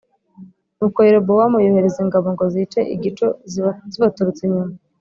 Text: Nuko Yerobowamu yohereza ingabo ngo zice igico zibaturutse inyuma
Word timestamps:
Nuko 0.77 0.97
Yerobowamu 1.07 1.57
yohereza 1.65 1.99
ingabo 2.05 2.27
ngo 2.33 2.45
zice 2.55 2.79
igico 2.95 3.27
zibaturutse 3.93 4.41
inyuma 4.45 4.73